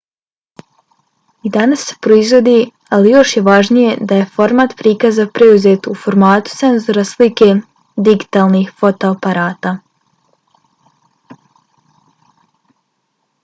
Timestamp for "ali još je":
2.97-3.43